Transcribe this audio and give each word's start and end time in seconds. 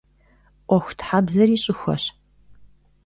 Ӏуэхутхьэбзэри 0.67 1.57
щӀыхуэщ. 1.63 2.03